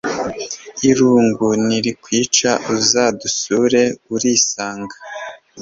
[0.89, 3.81] irungu ni rikwica uzadusure
[4.13, 4.95] urisanga